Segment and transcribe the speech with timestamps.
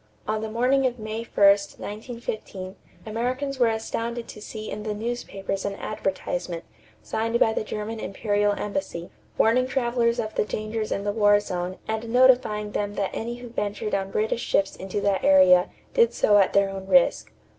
[0.27, 5.63] On the morning of May 1, 1915, Americans were astounded to see in the newspapers
[5.63, 6.63] an advertisement,
[7.03, 11.77] signed by the German Imperial Embassy, warning travelers of the dangers in the war zone
[11.87, 16.39] and notifying them that any who ventured on British ships into that area did so
[16.39, 17.31] at their own risk.